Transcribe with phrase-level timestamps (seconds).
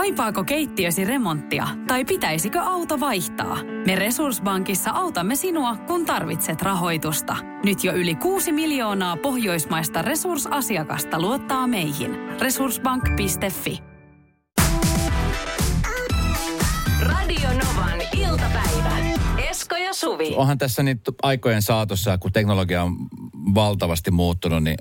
[0.00, 3.58] Kaipaako keittiösi remonttia tai pitäisikö auto vaihtaa?
[3.86, 7.36] Me Resurssbankissa autamme sinua, kun tarvitset rahoitusta.
[7.64, 12.10] Nyt jo yli 6 miljoonaa pohjoismaista resursasiakasta luottaa meihin.
[12.40, 13.78] Resurssbank.fi
[17.00, 18.96] Radio Novan iltapäivä.
[19.50, 20.34] Esko ja Suvi.
[20.36, 22.96] Onhan tässä nyt aikojen saatossa, kun teknologia on
[23.54, 24.76] valtavasti muuttunut, niin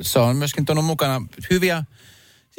[0.00, 1.84] se on myöskin tuonut mukana hyviä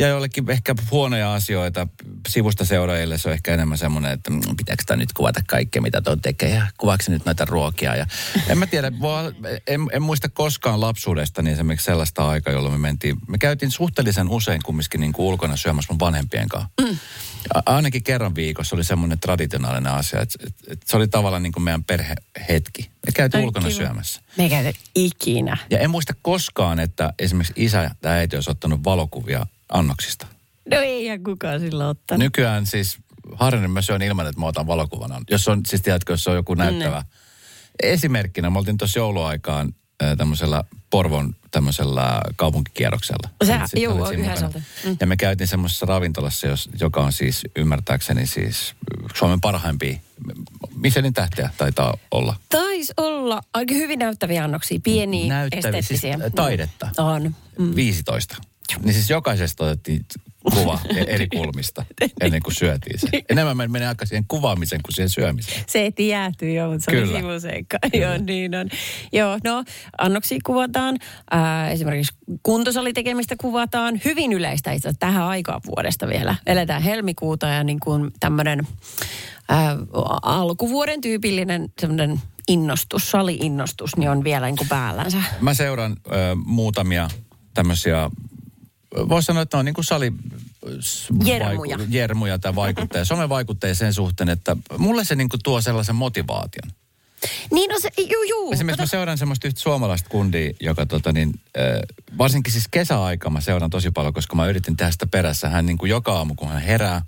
[0.02, 1.88] ja joillekin ehkä huonoja asioita.
[2.30, 6.02] Sivusta seuraajille se on ehkä enemmän semmoinen, että mm, pitääkö tämä nyt kuvata kaikkea, mitä
[6.02, 7.96] tuon tekee ja kuvaako nyt näitä ruokia.
[7.96, 8.06] Ja
[8.48, 9.36] en mä tiedä, voi,
[9.68, 14.30] en, en, muista koskaan lapsuudesta niin esimerkiksi sellaista aikaa, jolloin me mentiin, me käytiin suhteellisen
[14.30, 16.70] usein kumminkin niin kuin ulkona syömässä mun vanhempien kanssa.
[16.82, 16.98] Mm.
[17.66, 21.64] Ainakin kerran viikossa oli semmoinen traditionaalinen asia, että, että, että se oli tavallaan niin kuin
[21.64, 22.92] meidän perhehetki.
[23.06, 23.78] Me käytiin ulkona kiva.
[23.78, 24.22] syömässä.
[24.38, 25.58] Me käyty ikinä.
[25.70, 30.28] Ja en muista koskaan, että esimerkiksi isä tai äiti olisi ottanut valokuvia annoksista.
[30.72, 32.20] No ei ihan kukaan sillä ottanut.
[32.20, 32.98] Nykyään siis
[33.36, 35.22] harvemmin mä syön ilman, että mä otan valokuvana.
[35.30, 37.00] Jos on, siis tiedätkö, jos on joku näyttävä.
[37.00, 37.08] Mm.
[37.84, 39.74] Esimerkkinä, me oltiin tuossa jouluaikaan
[40.18, 43.30] tämmöisellä Porvon tämmöisellä kaupunkikierroksella.
[43.48, 44.98] Sä, olit, juu, olit mm.
[45.00, 48.76] Ja me käytiin semmoisessa ravintolassa, jos, joka on siis ymmärtääkseni siis
[49.16, 49.98] Suomen parhaimpia
[50.76, 52.36] Michelin tähteä taitaa olla.
[52.50, 56.02] Tais olla aika hyvin näyttäviä annoksia, pieniä, Näyttäviä, siis
[56.36, 56.90] taidetta.
[56.98, 57.36] On.
[57.60, 57.76] Mm.
[57.76, 58.38] 15.
[58.84, 60.06] Niin siis jokaisesta otettiin
[60.44, 61.86] kuva e- eri kulmista
[62.22, 63.08] ennen kuin syötiin se.
[63.30, 65.64] Enemmän me menee aika siihen kuvaamiseen kuin siihen syömiseen.
[65.68, 67.12] Se ei jääty jo, mutta se Kyllä.
[67.12, 67.78] oli sivuseikka.
[68.02, 68.70] Joo, niin on.
[69.14, 69.64] Joo, no
[69.98, 70.98] annoksia kuvataan.
[71.34, 72.14] Äh, esimerkiksi
[72.44, 74.02] kuntosalitekemistä kuvataan.
[74.06, 76.36] Hyvin yleistä itse tähän aikaan vuodesta vielä.
[76.46, 78.68] Eletään helmikuuta ja niin kuin tämmöinen
[79.52, 79.68] äh,
[80.22, 85.18] alkuvuoden tyypillinen semmoinen innostus, sali-innostus, niin on vielä niin kuin päällänsä.
[85.42, 87.10] Mä seuraan äh, muutamia
[87.54, 88.10] tämmöisiä
[89.10, 90.14] voisi sanoa, että on niin kuin sali...
[91.26, 91.78] Jermuja.
[91.78, 96.72] Vaiku, jermuja tai vaikutteja, somevaikutteja sen suhteen, että mulle se niin kuin tuo sellaisen motivaation.
[97.52, 98.52] Niin no se, juu, juu.
[98.52, 98.84] Esimerkiksi tota...
[98.84, 101.64] mä seuraan semmoista yhtä suomalaista kundia, joka tota niin, äh,
[102.18, 105.50] varsinkin siis kesäaika mä seuraan tosi paljon, koska mä yritin tehdä sitä perässä.
[105.50, 107.06] Hän niin kuin joka aamu, kun hän herää,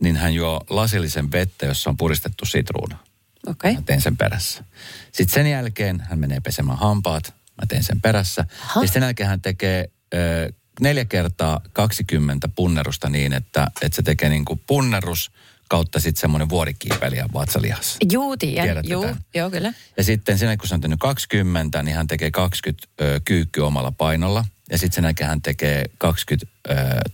[0.00, 2.98] niin hän juo lasillisen vettä, jossa on puristettu sitruuna.
[3.46, 3.70] Okei.
[3.70, 3.74] Okay.
[3.74, 4.64] Mä teen sen perässä.
[5.12, 7.34] Sitten sen jälkeen hän menee pesemään hampaat.
[7.60, 8.44] Mä teen sen perässä.
[8.62, 8.82] Aha.
[8.82, 14.28] Ja sen jälkeen hän tekee äh, neljä kertaa 20 punnerusta niin, että, että se tekee
[14.28, 15.30] niin kuin punnerus
[15.68, 17.96] kautta sitten semmoinen vuorikiipeliä vatsalihassa.
[18.12, 18.84] Juu, tiedän.
[18.88, 19.72] Juu, joo, kyllä.
[19.96, 23.92] Ja sitten sen kun se on tehnyt 20, niin hän tekee 20 ö, kyykkyä omalla
[23.92, 24.44] painolla.
[24.70, 26.46] Ja sitten sen jälkeen hän tekee 20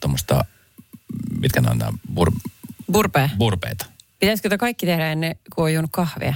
[0.01, 0.45] tuommoista,
[1.41, 2.33] mitkä ne on nämä, bur,
[2.93, 3.31] Burpee.
[3.39, 3.87] burpeita.
[4.19, 6.35] Pitäisikö kaikki tehdä ennen kuin on juonut kahvia?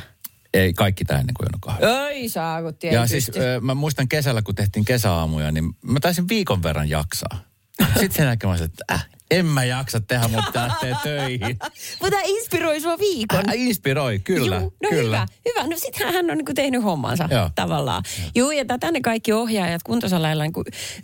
[0.54, 2.08] Ei kaikki tämä ennen kuin on kahvia.
[2.08, 6.28] Ei saa, kun Ja siis ö, mä muistan kesällä, kun tehtiin kesäaamuja, niin mä taisin
[6.28, 7.48] viikon verran jaksaa.
[7.86, 11.58] Sitten sen jälkeen mä sanoin, että äh, en mä jaksa tehdä, mutta lähtee töihin.
[12.02, 13.38] mutta inspiroi sua viikon.
[13.48, 14.56] Äh, inspiroi, kyllä.
[14.56, 15.16] Juu, no kyllä.
[15.16, 15.66] hyvä, hyvä.
[15.66, 17.50] No sitten hän on niinku tehnyt hommansa Joo.
[17.54, 18.02] tavallaan.
[18.34, 20.52] Joo, ja tätä ne kaikki ohjaajat kuntosaleilla niin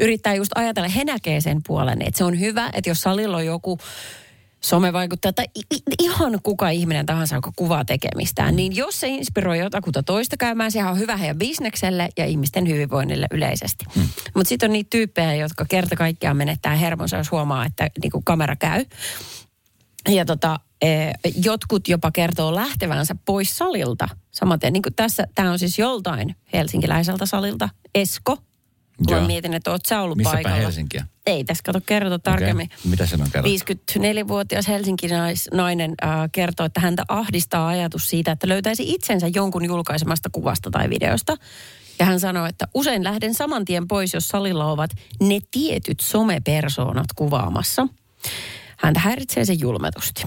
[0.00, 3.46] yrittää just ajatella, he näkee sen puolen, että se on hyvä, että jos salilla on
[3.46, 3.78] joku
[4.64, 5.46] somevaikuttaja tai
[6.02, 10.92] ihan kuka ihminen tahansa, joka kuvaa tekemistään, niin jos se inspiroi jotakuta toista käymään, sehän
[10.92, 13.84] on hyvä heidän bisnekselle ja ihmisten hyvinvoinnille yleisesti.
[13.94, 14.08] Hmm.
[14.34, 18.56] Mutta sitten on niitä tyyppejä, jotka kerta kaikkiaan menettää hermonsa, jos huomaa, että niinku kamera
[18.56, 18.84] käy.
[20.08, 20.88] Ja tota, e,
[21.44, 24.08] jotkut jopa kertoo lähtevänsä pois salilta.
[24.30, 27.68] Samaten niin kuin tässä, tämä on siis joltain helsinkiläiseltä salilta.
[27.94, 28.38] Esko,
[28.96, 30.56] kun mä mietin, että oot sä ollut Missäpä paikalla.
[30.56, 31.06] Helsinkiä?
[31.26, 32.66] Ei tässä kato kerrota tarkemmin.
[32.66, 32.90] Okay.
[32.90, 33.56] Mitä sen on kerrottu?
[33.96, 40.70] 54-vuotias helsinkiläisnainen äh, kertoo, että häntä ahdistaa ajatus siitä, että löytäisi itsensä jonkun julkaisemasta kuvasta
[40.70, 41.36] tai videosta.
[41.98, 44.90] Ja hän sanoi, että usein lähden saman tien pois, jos salilla ovat
[45.20, 47.88] ne tietyt somepersoonat kuvaamassa.
[48.76, 50.26] Häntä häiritsee se julmetusti.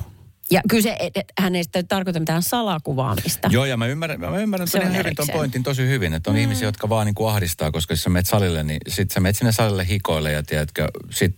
[0.52, 3.50] Ja kyllä se, et, et, hän ei sitä tarkoita mitään salakuvaamista.
[3.52, 6.42] Joo, ja mä ymmärrän, mä ymmärrän ton hyvin ton pointin tosi hyvin, että on mm.
[6.42, 9.52] ihmisiä, jotka vaan niinku ahdistaa, koska jos sä menet salille, niin sit sä menet sinne
[9.52, 11.36] salille hikoille ja tiedätkö, sit...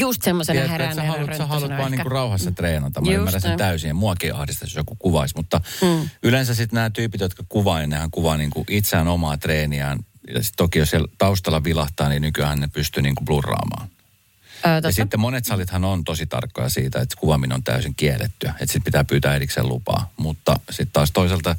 [0.00, 3.00] Just semmoisena herään sä haluat, sä haluat vaan niinku rauhassa treenata.
[3.00, 6.08] Mä Just ymmärrän sen täysin ja muakin ahdistaisi, jos joku kuvaisi, mutta mm.
[6.22, 9.98] yleensä sitten nämä tyypit, jotka kuvaa, niin nehän kuvaa niinku itseään omaa treeniään.
[10.34, 13.88] Ja sit toki jos siellä taustalla vilahtaa, niin nykyään ne pystyy niinku blurraamaan.
[14.64, 18.50] Ää, ja sitten monet salithan on tosi tarkkoja siitä, että kuvaaminen on täysin kiellettyä.
[18.50, 20.12] Että sitten pitää pyytää erikseen lupaa.
[20.16, 21.56] Mutta sitten taas toisaalta,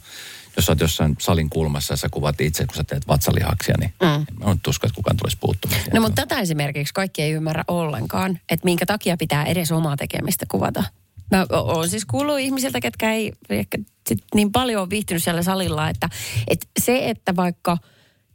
[0.55, 3.93] jos sä oot jossain salin kulmassa ja sä kuvat itse, kun sä teet vatsalihaksia, niin
[4.01, 4.45] mm.
[4.45, 5.81] mä usko, että kukaan tulisi puuttumaan.
[5.93, 10.45] No mutta tätä esimerkiksi kaikki ei ymmärrä ollenkaan, että minkä takia pitää edes omaa tekemistä
[10.51, 10.83] kuvata.
[11.31, 15.89] Mä oon siis kuullut ihmisiltä, ketkä ei ehkä sit niin paljon ole viihtynyt siellä salilla,
[15.89, 16.09] että,
[16.47, 17.77] että se, että vaikka–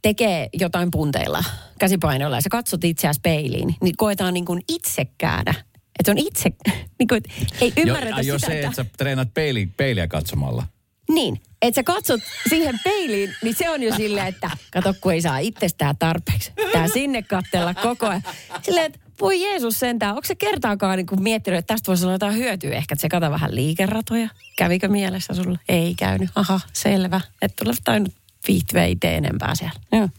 [0.05, 1.43] tekee jotain punteilla,
[1.79, 5.53] käsipainoilla ja sä katsot itseäsi peiliin, niin koetaan niin kuin itsekkäänä
[5.99, 6.51] Että on itse,
[6.99, 7.21] niin kuin,
[7.61, 10.63] ei ymmärretä jo, sitä, jo se, että sä treenat peili, peiliä katsomalla.
[11.09, 15.21] Niin, että sä katsot siihen peiliin, niin se on jo silleen, että kato kun ei
[15.21, 16.51] saa itsestään tarpeeksi.
[16.71, 18.23] Tää sinne kattella koko ajan.
[18.61, 22.35] Silleen, että voi Jeesus sentään, onko se kertaakaan niin miettinyt, että tästä voisi olla jotain
[22.35, 24.29] hyötyä ehkä, että se kata vähän liikeratoja?
[24.57, 25.59] Kävikö mielessä sulla?
[25.69, 26.29] Ei käynyt.
[26.35, 27.21] Aha, selvä.
[27.41, 28.13] Et ole tainnut
[28.47, 29.79] viihtyä itse enempää siellä.
[29.91, 30.09] Joo.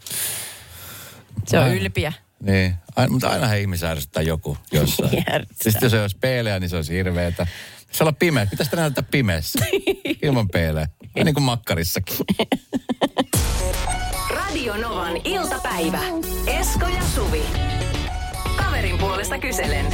[1.47, 1.75] Se on Aina.
[1.75, 2.13] ylpiä.
[2.39, 5.11] Niin, aina, mutta aina ihmisiä ärsyttää joku jossain.
[5.31, 5.57] Järsyttää.
[5.61, 7.47] siis jos se olisi peilejä, niin se olisi hirveetä.
[7.91, 8.45] Se olla pimeä.
[8.45, 9.59] Pitäisi sitä näyttää pimeässä.
[10.23, 10.87] Ilman peilejä.
[11.15, 12.15] Ja niin kuin makkarissakin.
[14.29, 15.99] Radio Novan iltapäivä.
[16.47, 17.43] Esko ja Suvi.
[18.57, 19.85] Kaverin puolesta kyselen.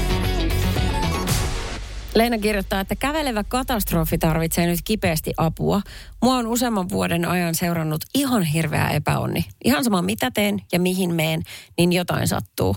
[2.15, 5.81] Leena kirjoittaa, että kävelevä katastrofi tarvitsee nyt kipeästi apua.
[6.23, 9.45] Mua on useamman vuoden ajan seurannut ihan hirveä epäonni.
[9.63, 11.41] Ihan sama mitä teen ja mihin meen,
[11.77, 12.75] niin jotain sattuu.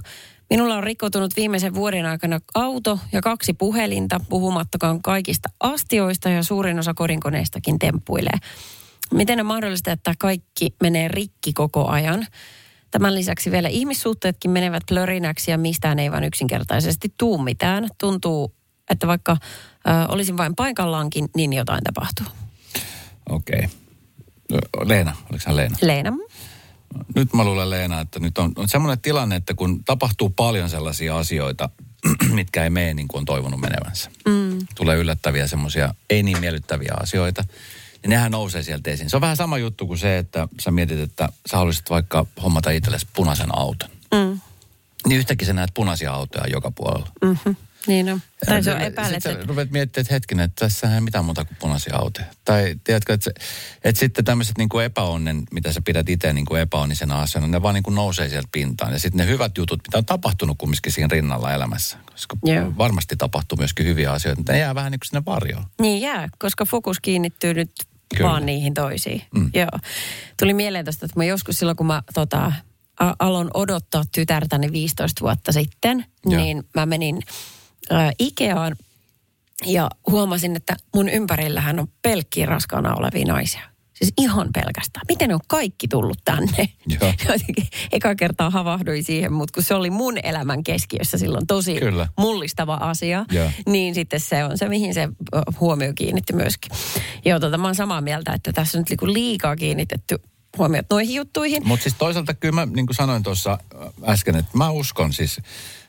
[0.51, 6.79] Minulla on rikkoutunut viimeisen vuoden aikana auto ja kaksi puhelinta, puhumattakaan kaikista astioista ja suurin
[6.79, 8.39] osa kodinkoneistakin temppuilee.
[9.15, 12.27] Miten on mahdollista, että kaikki menee rikki koko ajan?
[12.91, 17.89] Tämän lisäksi vielä ihmissuhteetkin menevät plörinäksi ja mistään ei vaan yksinkertaisesti tuu mitään.
[18.01, 18.55] Tuntuu,
[18.91, 19.37] että vaikka
[19.87, 22.27] ö, olisin vain paikallaankin, niin jotain tapahtuu.
[23.29, 23.59] Okei.
[23.59, 24.89] Okay.
[24.89, 25.77] Leena, oliko hän Leena?
[25.83, 26.13] Leena?
[27.15, 31.19] Nyt mä luulen Leena, että nyt on, on semmoinen tilanne, että kun tapahtuu paljon sellaisia
[31.19, 31.69] asioita,
[32.33, 34.11] mitkä ei mene niin kuin on toivonut menevänsä.
[34.27, 34.59] Mm.
[34.75, 37.45] Tulee yllättäviä semmoisia ei niin miellyttäviä asioita.
[38.03, 39.11] Niin nehän nousee sieltä esiin.
[39.11, 42.71] Se on vähän sama juttu kuin se, että sä mietit, että sä haluaisit vaikka hommata
[42.71, 43.91] itsellesi punaisen auton.
[44.15, 44.41] Mm.
[45.09, 47.09] Niin yhtäkkiä sä näet punaisia autoja joka puolella.
[47.25, 47.57] Mm-hmm.
[47.87, 48.23] Niin on.
[48.47, 49.47] Tai se on Sitten epäilet, sä että...
[49.47, 52.27] rupeat miettimään, että hetkinen, että tässä ei mitään muuta kuin punaisia autoja.
[52.45, 53.31] Tai tiedätkö, että, se,
[53.85, 57.63] että sitten tämmöiset niin kuin epäonnen, mitä sä pidät itse niin kuin epäonnisena asiana, ne
[57.63, 58.93] vaan niin kuin nousee sieltä pintaan.
[58.93, 61.99] Ja sitten ne hyvät jutut, mitä on tapahtunut kumminkin siinä rinnalla elämässä.
[62.13, 62.73] Koska Joo.
[62.79, 65.65] varmasti tapahtuu myöskin hyviä asioita, mutta ne jää vähän niin kuin sinne varjoon.
[65.81, 67.71] Niin jää, koska fokus kiinnittyy nyt
[68.17, 68.31] Kyllä.
[68.31, 69.23] Vaan niihin toisiin.
[69.35, 69.51] Mm.
[69.55, 69.79] Joo.
[70.39, 72.53] Tuli mieleen tästä, että mä joskus silloin, kun mä tota,
[73.01, 76.43] a- aloin odottaa tytärtäni 15 vuotta sitten, Joo.
[76.43, 77.23] niin mä menin
[77.93, 78.77] ä, Ikeaan
[79.67, 83.63] ja huomasin, että mun ympärillähän on pelkkiä raskaana olevia naisia.
[83.95, 85.07] Siis ihan pelkästään.
[85.09, 86.69] Miten ne on kaikki tullut tänne?
[86.87, 87.13] Joo.
[87.29, 92.09] Jotenkin eka kertaa havahduin siihen, mutta kun se oli mun elämän keskiössä silloin tosi Kyllä.
[92.19, 93.51] mullistava asia, Joo.
[93.67, 95.09] niin sitten se on se, mihin se
[95.61, 96.73] huomio kiinnitti myöskin.
[97.25, 100.19] Joo, tota, mä oon samaa mieltä, että tässä on nyt niinku liikaa kiinnitetty
[100.59, 101.69] huomiot noihin juttuihin.
[101.69, 103.59] Mutta siis toisaalta kyllä mä, niin kuin sanoin tuossa
[104.07, 105.41] äsken, että mä uskon siis,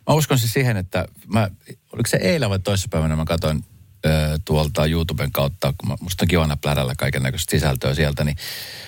[0.07, 1.50] mä uskon siis siihen, että mä,
[1.94, 3.65] oliko se eilen vai toissapäivänä mä katsoin
[4.06, 8.38] ö, tuolta YouTuben kautta, kun mä, musta on aina plärällä kaiken näköistä sisältöä sieltä, niin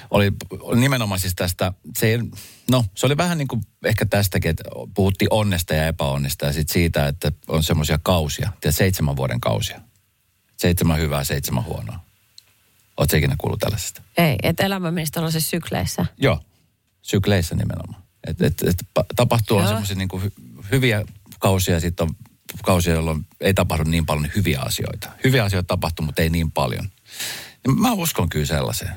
[0.10, 2.20] oli, oli nimenomaan siis tästä, se ei,
[2.72, 4.64] no se oli vähän niin kuin ehkä tästäkin, että
[4.96, 9.82] puhuttiin onnesta ja epäonnesta ja sitten siitä, että on semmoisia kausia, tiedät, seitsemän vuoden kausia.
[10.58, 12.00] Seitsemän hyvää, seitsemän huonoa.
[12.98, 14.02] Oletko ikinä kuullut tällaisesta?
[14.18, 16.06] Ei, että elämä menisi tuollaisissa sykleissä.
[16.18, 16.40] Joo,
[17.02, 18.04] sykleissä nimenomaan.
[18.28, 20.32] Et, et, et, pa- tapahtuu on semmoisia niin hy,
[20.72, 21.06] hyviä
[21.40, 22.16] kausia ja sitten on
[22.64, 25.10] kausia, jolloin ei tapahdu niin paljon hyviä asioita.
[25.24, 26.86] Hyviä asioita tapahtuu, mutta ei niin paljon.
[27.68, 28.92] Niin mä uskon kyllä sellaiseen.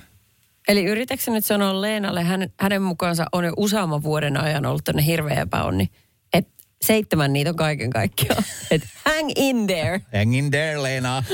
[0.69, 5.07] Eli yritätkö nyt sanoa Leenalle, hän, hänen mukaansa on jo useamman vuoden ajan ollut tänne
[5.07, 5.91] hirveä epäonni,
[6.33, 6.53] että
[6.83, 8.45] seitsemän niitä on kaiken kaikkiaan.
[8.71, 11.25] Että hang in there, Hang in there, Leena.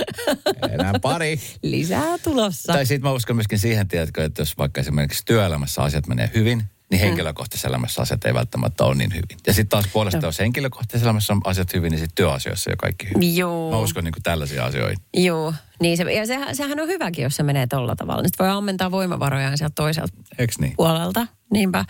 [0.70, 1.41] Enää pari.
[1.62, 2.72] lisää tulossa.
[2.72, 6.62] Tai sitten mä uskon myöskin siihen, tiedätkö, että jos vaikka esimerkiksi työelämässä asiat menee hyvin,
[6.90, 9.38] niin henkilökohtaisessa elämässä asiat ei välttämättä ole niin hyvin.
[9.46, 12.76] Ja sitten taas puolestaan, jos henkilökohtaisessa elämässä on asiat hyvin, niin sitten työasioissa ei ole
[12.76, 13.36] kaikki hyvin.
[13.36, 13.70] Joo.
[13.70, 15.00] Mä uskon niin kuin tällaisia asioita.
[15.14, 18.22] Joo, niin se, ja sehän, sehän on hyväkin, jos se menee tolla tavalla.
[18.22, 20.72] Niin sit voi ammentaa voimavarojaan sieltä toiselta Eiks niin?
[20.76, 21.26] puolelta.
[21.52, 21.84] Niinpä.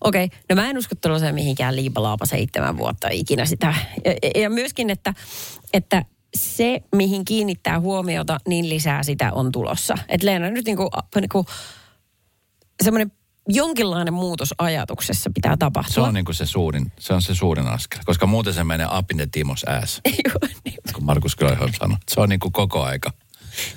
[0.00, 0.38] Okei, okay.
[0.48, 3.74] no mä en usko tuollaiseen mihinkään liipalaapa seitsemän vuotta ikinä sitä.
[4.04, 5.14] Ja, ja myöskin, että,
[5.72, 6.04] että
[6.36, 9.94] se, mihin kiinnittää huomiota, niin lisää sitä on tulossa.
[10.08, 11.46] Että Leena nyt niinku, niinku
[12.82, 13.12] semmoinen
[13.48, 15.94] jonkinlainen muutos ajatuksessa pitää tapahtua.
[15.94, 18.00] Se on niin kuin se suurin, se on se suurin askel.
[18.04, 20.76] Koska muuten se menee up in the Timos ass, Joo, niin.
[20.94, 21.96] kun Markus Grönholm sanoi.
[22.10, 23.12] Se on niin kuin koko aika.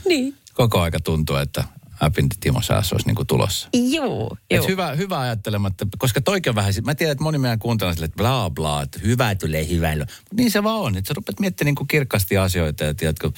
[0.07, 0.35] niin.
[0.53, 1.63] Koko aika tuntuu, että
[2.05, 3.69] up in the Timos ass olisi niin kuin tulossa.
[3.73, 4.67] Joo, joo.
[4.67, 8.17] hyvä, hyvä ajattelematta, koska toikin on vähän, mä tiedän, että moni meidän kuuntelee sille, että
[8.17, 10.05] bla bla, että hyvä tulee hyvällä.
[10.33, 13.31] Niin se vaan on, että sä rupeat miettimään niin kuin kirkkaasti asioita ja tiedätkö,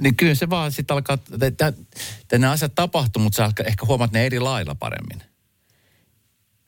[0.00, 1.66] niin kyllä se vaan sitten alkaa, että
[2.22, 5.22] että ne asiat tapahtuu, mutta sä ehkä huomaat ne eri lailla paremmin.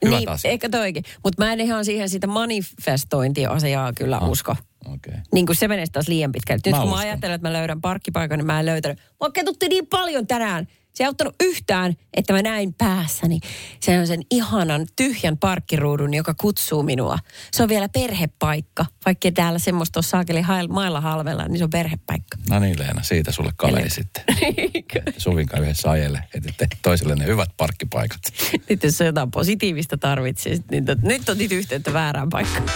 [0.05, 0.51] Hyvät niin, asiat.
[0.51, 1.05] eikä toikin.
[1.25, 4.29] Mutta mä en ihan siihen sitä manifestointiasiaa kyllä Ah.
[4.31, 4.57] usko.
[4.87, 5.15] Okay.
[5.35, 6.61] Niin kuin se menee taas liian pitkälle.
[6.67, 7.09] Nyt Mä kun mä uskon.
[7.09, 8.99] ajattelen, että mä löydän parkkipaikan, niin mä en löytänyt.
[9.21, 10.69] Mua ketutti niin paljon tänään.
[10.97, 13.41] Se ei auttanut yhtään, että mä näin päässäni
[13.81, 17.19] sen on sen ihanan tyhjän parkkiruudun, joka kutsuu minua.
[17.53, 22.39] Se on vielä perhepaikka, vaikka täällä semmoista on saakeli mailla halvella, niin se on perhepaikka.
[22.51, 23.91] No niin Leena, siitä sulle kaveri Eli...
[23.91, 24.25] sitten.
[25.19, 28.21] Suvinkaan yhdessä ajelle, että toisille ne hyvät parkkipaikat.
[28.69, 32.71] Nyt jos jotain positiivista tarvitsee, niin tot, nyt otit yhteyttä väärään paikkaan.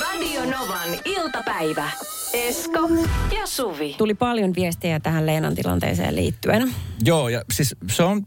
[0.00, 1.90] Radio Novan iltapäivä.
[2.32, 2.88] Esko
[3.40, 3.94] ja Suvi.
[3.98, 6.74] Tuli paljon viestejä tähän Leenan tilanteeseen liittyen.
[7.04, 8.26] Joo, ja siis se on,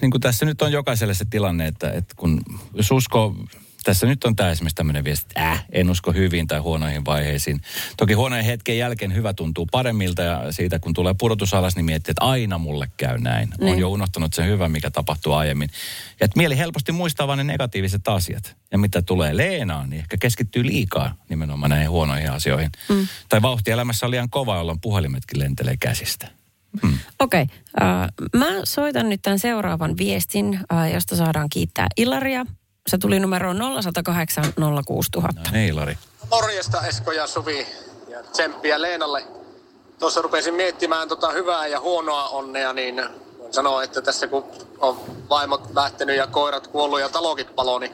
[0.00, 2.40] niin kuin tässä nyt on jokaiselle se tilanne, että, että kun
[2.74, 3.34] jos uskoo
[3.86, 7.60] tässä nyt on tämä esimerkiksi tämmöinen viesti, että äh, en usko hyvin tai huonoihin vaiheisiin.
[7.96, 12.12] Toki huonojen hetken jälkeen hyvä tuntuu paremmilta ja siitä kun tulee pudotus alas, niin miettii,
[12.12, 13.48] että aina mulle käy näin.
[13.60, 13.72] Niin.
[13.72, 15.70] On jo unohtanut sen hyvän, mikä tapahtuu aiemmin.
[16.20, 18.56] Ja että mieli helposti muistaa vain ne negatiiviset asiat.
[18.72, 22.70] Ja mitä tulee Leenaan, niin ehkä keskittyy liikaa nimenomaan näihin huonoihin asioihin.
[22.88, 23.08] Mm.
[23.28, 26.28] Tai vauhti elämässä on liian kova, jolloin puhelimetkin lentelee käsistä.
[26.82, 26.98] Hmm.
[27.18, 27.88] Okei, okay.
[27.88, 32.46] uh, mä soitan nyt tämän seuraavan viestin, uh, josta saadaan kiittää Ilaria.
[32.86, 34.44] Se tuli numeroon 0108
[34.86, 35.40] 06000.
[35.40, 35.98] No, hei Lari.
[36.30, 37.66] Morjesta Esko ja Suvi
[38.08, 39.24] ja tsemppiä Leenalle.
[39.98, 43.02] Tuossa rupesin miettimään tota hyvää ja huonoa onnea, niin
[43.38, 44.44] voin sanoa, että tässä kun
[44.78, 47.92] on vaimot lähtenyt ja koirat kuollut ja talokin palo, niin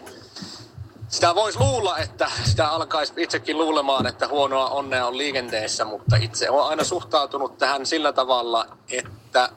[1.09, 6.51] sitä voisi luulla, että sitä alkaisi itsekin luulemaan, että huonoa onnea on liikenteessä, mutta itse
[6.51, 9.49] olen aina suhtautunut tähän sillä tavalla, että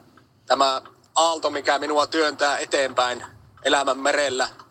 [0.46, 0.82] tämä
[1.14, 3.24] aalto, mikä minua työntää eteenpäin
[3.64, 4.48] elämän merellä–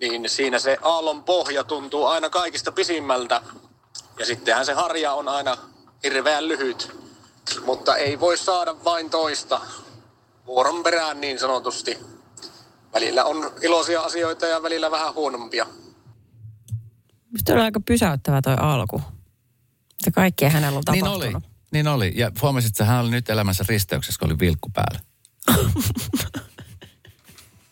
[0.00, 3.42] niin siinä se aallon pohja tuntuu aina kaikista pisimmältä.
[4.18, 5.56] Ja sittenhän se harja on aina
[6.04, 6.96] hirveän lyhyt.
[7.64, 9.60] Mutta ei voi saada vain toista
[10.46, 11.98] vuoron perään niin sanotusti.
[12.94, 15.66] Välillä on iloisia asioita ja välillä vähän huonompia.
[17.30, 19.02] Minusta oli aika pysäyttävä toi alku.
[19.92, 21.20] Että kaikkea hänellä on tapahtunut.
[21.20, 22.12] Niin oli, niin oli.
[22.16, 25.00] Ja huomasit, että hän oli nyt elämässä risteyksessä, kun oli vilkku päällä.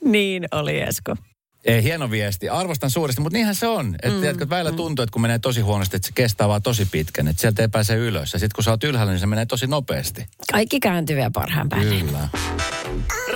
[0.04, 1.16] niin oli, Esko.
[1.64, 2.48] Ei, hieno viesti.
[2.48, 3.94] Arvostan suuresti, mutta niinhän se on.
[3.94, 4.76] Että mm, tiedätkö, että välillä mm.
[4.76, 7.28] tuntuu, että kun menee tosi huonosti, että se kestää vaan tosi pitkän.
[7.28, 8.32] Että sieltä ei pääse ylös.
[8.32, 10.26] Ja sitten kun sä oot ylhäällä, niin se menee tosi nopeasti.
[10.52, 11.94] Kaikki kääntyy vielä parhaan päälle.
[11.94, 12.28] Kyllä.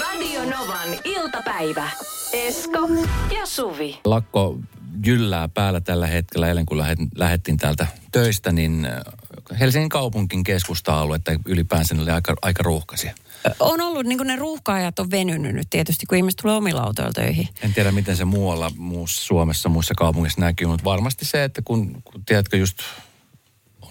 [0.00, 1.90] Radio Novan iltapäivä.
[2.32, 2.88] Esko
[3.34, 4.00] ja Suvi.
[4.04, 4.58] Lakko
[5.06, 6.48] jyllää päällä tällä hetkellä.
[6.48, 6.84] Eilen kun
[7.16, 13.14] lähettiin täältä töistä, niin äh, Helsingin kaupunkin keskusta-alue, että ylipäänsä oli aika, aika ruuhkaisia.
[13.60, 17.12] On ollut, niin kuin ne ruuhkaajat on venynyt nyt tietysti, kun ihmiset tulee omilla autoilla
[17.12, 17.48] töihin.
[17.62, 22.02] En tiedä, miten se muualla muussa Suomessa, muissa kaupungissa näkyy, mutta varmasti se, että kun,
[22.02, 22.78] kun tiedätkö just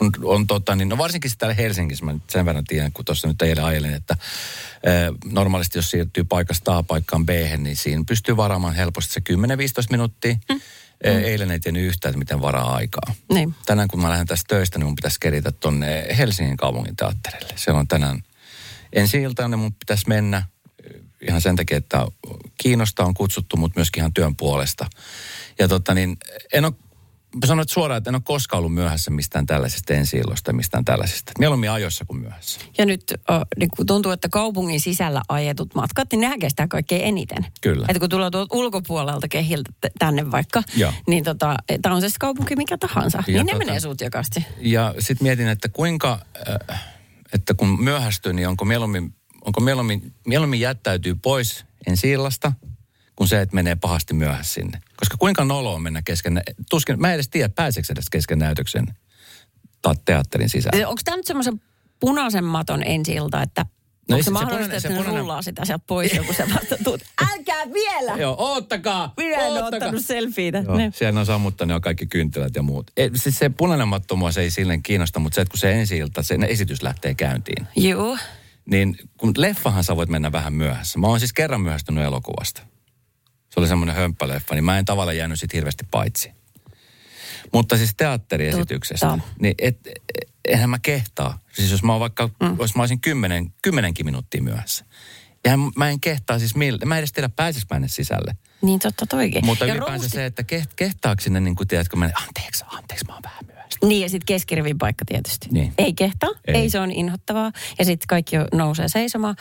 [0.01, 3.27] on, on tota, niin no varsinkin täällä Helsingissä, mä nyt sen verran tiedän, kun tuossa
[3.27, 4.17] nyt eilen ajelin, että
[4.83, 4.89] e,
[5.25, 9.33] normaalisti jos siirtyy paikasta A paikkaan B, niin siinä pystyy varaamaan helposti se 10-15
[9.91, 10.35] minuuttia.
[10.49, 10.61] Mm.
[11.01, 13.13] E, eilen ei tiennyt yhtään, että miten varaa aikaa.
[13.33, 13.55] Niin.
[13.65, 17.53] Tänään kun mä lähden tästä töistä, niin mun pitäisi keritä tuonne Helsingin kaupungin teatterille.
[17.55, 18.23] Siellä on tänään
[18.95, 20.43] ensi iltaan mun pitäisi mennä
[21.27, 22.07] ihan sen takia, että
[22.57, 24.85] kiinnosta on kutsuttu, mutta myöskin ihan työn puolesta.
[25.59, 26.17] Ja tota niin,
[26.53, 26.73] en ole
[27.41, 30.21] Mä sanoin suoraan, että en ole koskaan ollut myöhässä mistään tällaisesta ensi
[30.51, 31.31] mistään tällaisesta.
[31.39, 32.61] Mieluummin ajoissa kuin myöhässä.
[32.77, 37.01] Ja nyt äh, niin kun tuntuu, että kaupungin sisällä ajetut matkat, niin nehän kestää kaikkein
[37.05, 37.45] eniten.
[37.61, 37.85] Kyllä.
[37.89, 40.93] Että kun tulee tuolta ulkopuolelta kehiltä tänne vaikka, ja.
[41.07, 44.45] niin tota, tämä on se kaupunki mikä tahansa, ja niin tota, ne menee sutjakasti.
[44.59, 46.19] Ja sitten mietin, että kuinka...
[46.71, 46.94] Äh,
[47.35, 49.15] että kun myöhästyy, niin onko mieluummin,
[49.45, 52.51] onko mieluummin, mieluummin jättäytyy pois ensi illasta,
[53.15, 54.81] kun se, että menee pahasti myöhässä sinne.
[54.97, 58.85] Koska kuinka nolo on mennä kesken, tuskin, mä en edes tiedä, pääseekö edes kesken näytöksen
[60.05, 60.87] teatterin sisään.
[60.87, 61.61] Onko tämä nyt semmoisen
[61.99, 63.65] punaisen maton ensi ilta, että
[64.09, 65.19] No Onko se, se mahdollista, punainen, että se punainen...
[65.19, 67.01] rullaa sitä sieltä pois, joku se vasta tuut.
[67.31, 68.17] Älkää vielä!
[68.17, 69.13] Joo, oottakaa!
[69.17, 70.57] Minä en ole ottanut selfieitä.
[70.57, 72.91] Joo, siellä on sammuttanut jo kaikki kynttilät ja muut.
[72.97, 75.71] E, siis se punainen matto mua se ei silleen kiinnosta, mutta se, että kun se
[75.71, 77.67] ensi ilta, se esitys lähtee käyntiin.
[77.75, 78.17] Joo.
[78.65, 80.99] Niin kun leffahan sä voit mennä vähän myöhässä.
[80.99, 82.61] Mä oon siis kerran myöhästynyt elokuvasta.
[83.49, 86.31] Se oli semmoinen hömppäleffa, niin mä en tavallaan jäänyt sit hirveästi paitsi.
[87.53, 89.25] Mutta siis teatteriesityksestä, Totta.
[89.39, 89.79] niin et,
[90.47, 91.39] eihän mä kehtaa.
[91.53, 92.55] Siis jos mä oon vaikka, mm.
[92.59, 94.85] jos mä olisin kymmenen, kymmenenkin minuuttia myöhässä.
[95.45, 98.35] Ja mä en kehtaa siis millä, mä en edes tiedä pääsis mä sisälle.
[98.61, 99.45] Niin totta toikin.
[99.45, 100.15] Mutta ja ylipäänsä rousti...
[100.15, 103.44] se, että keht, kehtaako sinne niin kuin tiedätkö, mä, anteeksi, anteeksi, mä oon vähän.
[103.83, 105.47] Niin ja sitten keskirivin paikka tietysti.
[105.51, 105.73] Niin.
[105.77, 106.55] Ei kehtaa, ei.
[106.55, 107.51] ei se on inhottavaa.
[107.79, 109.35] Ja sitten kaikki nousee seisomaan.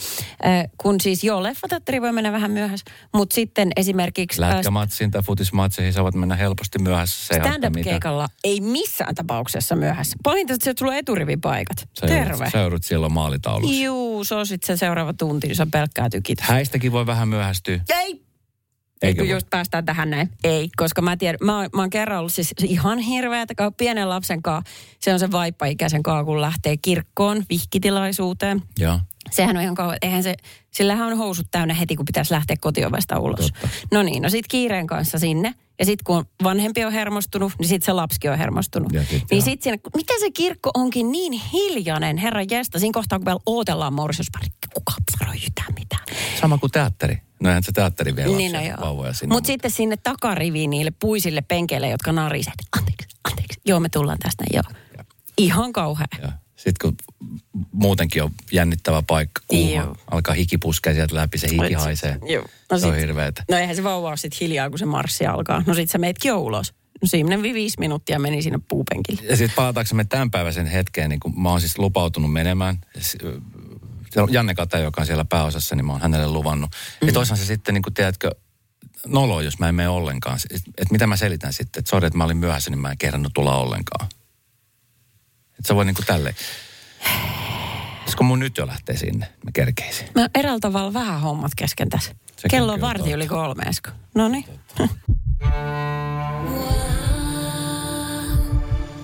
[0.46, 4.40] Äh, kun siis joo, leffateatteri voi mennä vähän myöhässä, mutta sitten esimerkiksi...
[4.40, 7.34] Lätkämatsiin tai futismatsiin saavat mennä helposti myöhässä.
[7.34, 10.16] Stand-up-keikalla ei missään tapauksessa myöhässä.
[10.22, 11.88] Pahinta, että se tulee eturivin paikat.
[12.00, 12.30] Sä Terve.
[12.30, 13.82] Joudut, sä joudut silloin maalitaulussa.
[13.82, 16.40] Juu, se on sitten se seuraava tunti, jos on pelkkää tykit.
[16.40, 17.80] Häistäkin voi vähän myöhästyä.
[17.88, 18.23] Ei
[19.02, 20.30] Eikö kun just päästään tähän näin.
[20.44, 24.72] Ei, koska mä tiedän, mä, mä oon kerran ollut siis ihan hirveätä, pienen lapsen kanssa,
[25.00, 28.62] se on se vaippaikäisen kanssa, kun lähtee kirkkoon, vihkitilaisuuteen.
[28.78, 29.00] Joo.
[29.30, 30.34] Sehän on ihan kauan, eihän se,
[30.70, 33.40] sillähän on housut täynnä heti, kun pitäisi lähteä kotiovesta ulos.
[33.40, 33.68] Totta.
[33.92, 35.54] No niin, no sit kiireen kanssa sinne.
[35.78, 38.92] Ja sitten kun vanhempi on hermostunut, niin sitten se lapsikin on hermostunut.
[39.10, 43.26] Sit, niin sitten siinä, miten se kirkko onkin niin hiljainen, herra jästä, siinä kohtaa kun
[43.26, 46.02] vielä ootellaan morsiusparikki, kuka sanoo yhtään mitään.
[46.40, 47.18] Sama kuin teatteri.
[47.44, 49.34] No eihän se teatteri vielä niin, no vauvoja sinne.
[49.34, 52.54] Mut sitten sinne takariviin niille puisille penkeille, jotka nariset.
[52.76, 53.60] Anteeksi, anteeksi.
[53.64, 54.62] Joo, me tullaan tästä, joo.
[54.98, 55.04] Ja.
[55.38, 56.06] Ihan kauhea.
[56.22, 56.32] Ja.
[56.56, 56.96] Sitten kun
[57.72, 62.18] muutenkin on jännittävä paikka, kuuma, alkaa hiki puskea sieltä läpi, se hiki haisee.
[62.28, 62.44] Joo.
[62.70, 63.44] No se on hirveetä.
[63.50, 65.62] No eihän se vauva ole sitten hiljaa, kun se marssi alkaa.
[65.66, 66.74] No sit sä meetkin jo ulos.
[67.02, 69.22] No siinä viisi minuuttia meni sinne puupenkille.
[69.22, 72.78] Ja sitten palataanko tämän päiväisen hetkeen, niin kun mä oon siis lupautunut menemään.
[74.14, 76.70] Se on Janne Kata, joka on siellä pääosassa, niin mä oon hänelle luvannut.
[77.00, 77.06] Mm.
[77.06, 78.30] Ja toisaalta se sitten, niin kuin tiedätkö,
[79.06, 80.38] nolo, jos mä en mene ollenkaan.
[80.50, 83.32] Että mitä mä selitän sitten, että sori, että mä olin myöhässä, niin mä en kerrannut
[83.34, 84.06] tulla ollenkaan.
[85.50, 86.34] Että se voi niin kuin tälleen.
[88.02, 89.26] Olisiko mun nyt jo lähtee sinne?
[89.44, 90.08] Mä kerkeisin.
[90.14, 92.14] Mä eräällä tavalla vähän hommat kesken tässä.
[92.36, 93.90] Se Kello on varti yli kolme, Esko.
[94.14, 94.44] No niin.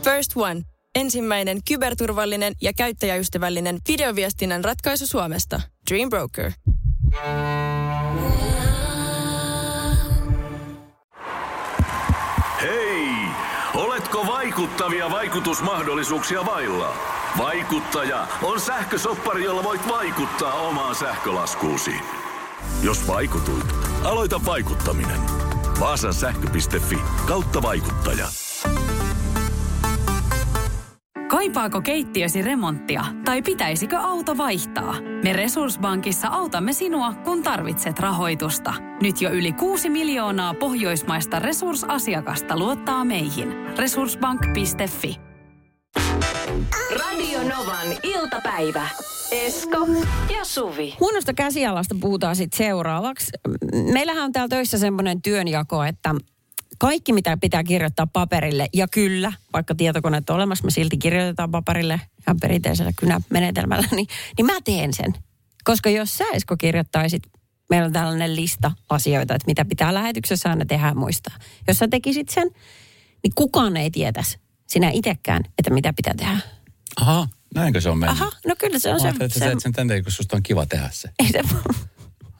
[0.04, 0.62] First One.
[0.94, 5.60] Ensimmäinen kyberturvallinen ja käyttäjäystävällinen videoviestinnän ratkaisu Suomesta.
[5.90, 6.52] Dream Broker.
[12.62, 13.08] Hei!
[13.74, 16.94] Oletko vaikuttavia vaikutusmahdollisuuksia vailla?
[17.38, 21.94] Vaikuttaja on sähkösoppari, jolla voit vaikuttaa omaan sähkölaskuusi.
[22.82, 25.20] Jos vaikutuit, aloita vaikuttaminen.
[25.80, 28.26] Vaasan sähkö.fi kautta vaikuttaja.
[31.30, 34.94] Kaipaako keittiösi remonttia tai pitäisikö auto vaihtaa?
[35.22, 38.74] Me Resurssbankissa autamme sinua, kun tarvitset rahoitusta.
[39.02, 43.48] Nyt jo yli 6 miljoonaa pohjoismaista resursasiakasta luottaa meihin.
[43.78, 45.16] Resurssbank.fi
[46.98, 48.88] Radio Novan iltapäivä.
[49.32, 49.86] Esko
[50.38, 50.96] ja Suvi.
[51.00, 53.30] Huonosta käsialasta puhutaan sitten seuraavaksi.
[53.92, 56.14] Meillähän on täällä töissä semmoinen työnjako, että
[56.80, 62.00] kaikki mitä pitää kirjoittaa paperille, ja kyllä, vaikka tietokoneet on olemassa, me silti kirjoitetaan paperille
[62.26, 64.06] ihan perinteisellä kynämenetelmällä, niin,
[64.36, 65.14] niin mä teen sen.
[65.64, 67.22] Koska jos sä Esko kirjoittaisit,
[67.70, 71.34] meillä on tällainen lista asioita, että mitä pitää lähetyksessä aina tehdä muistaa.
[71.68, 72.50] Jos sä tekisit sen,
[73.22, 76.38] niin kukaan ei tietäisi sinä itsekään, että mitä pitää tehdä.
[77.00, 78.20] Aha, näinkö se on mennyt?
[78.20, 79.08] Aha, no kyllä se on se.
[79.08, 81.10] Että sä teet sen tänne, kun susta on kiva tehdä se.
[81.18, 81.40] Ei se